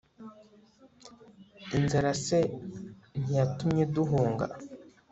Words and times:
inzara 1.77 2.11
se 2.25 2.39
ntiyatumye 3.21 3.83
duhunga 3.95 4.45